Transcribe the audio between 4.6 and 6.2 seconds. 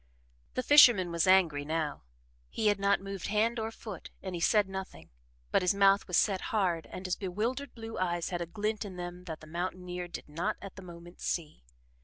nothing, but his mouth was